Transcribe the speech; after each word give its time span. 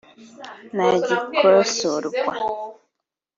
nta 0.73 0.89
gikosorwa 1.05 2.09